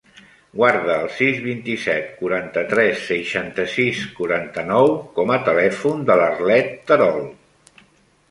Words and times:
Guarda 0.59 0.93
el 1.01 1.09
sis, 1.15 1.35
vint-i-set, 1.47 2.05
quaranta-tres, 2.21 3.03
seixanta-sis, 3.09 4.01
quaranta-nou 4.21 4.89
com 5.19 5.33
a 5.35 5.39
telèfon 5.49 6.03
de 6.11 6.15
l'Arlet 6.23 6.73
Terol. 6.93 7.21